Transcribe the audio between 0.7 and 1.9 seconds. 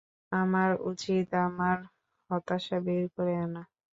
উচিত, আমার